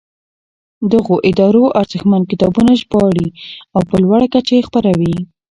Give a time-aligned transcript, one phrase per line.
[0.93, 3.27] دغو ادارو ارزښتمن کتابونه ژباړي
[3.75, 5.15] او په لوړه کچه یې خپروي.